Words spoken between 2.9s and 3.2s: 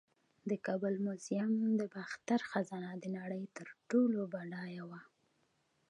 د